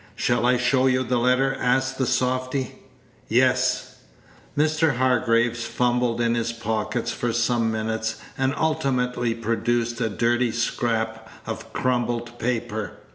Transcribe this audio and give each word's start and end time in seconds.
"Shall 0.15 0.47
I 0.47 0.57
show 0.57 0.87
you 0.87 1.03
the 1.03 1.19
letter?" 1.19 1.55
asked 1.61 1.99
the 1.99 2.07
softy. 2.07 2.79
"Yes." 3.27 3.97
Page 4.57 4.71
168 4.81 4.93
Mr. 4.97 4.97
Hargraves 4.97 5.63
fumbled 5.65 6.19
in 6.19 6.33
his 6.33 6.51
pockets 6.51 7.11
for 7.11 7.31
some 7.31 7.71
minutes, 7.71 8.15
and 8.35 8.55
ultimately 8.57 9.35
produced 9.35 10.01
a 10.01 10.09
dirty 10.09 10.51
scrap 10.51 11.29
of 11.45 11.71
crumpled 11.71 12.39
paper. 12.39 12.93